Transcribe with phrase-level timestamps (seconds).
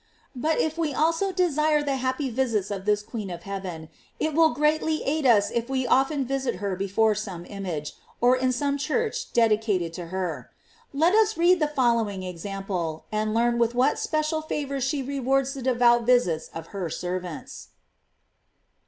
[0.35, 3.87] But if we also desire the happy visits of this queen of heaven,
[4.19, 8.51] it will greatly aid us if we often visit her before some image, <K in
[8.51, 10.49] some church dedicated to her.
[10.91, 15.53] Let us read the follow ing example, and learn with what special favors she rewards
[15.53, 17.67] the devout visits of her servants.